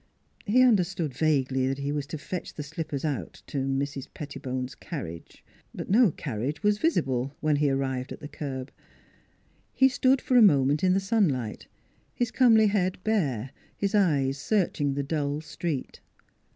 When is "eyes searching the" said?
13.93-15.03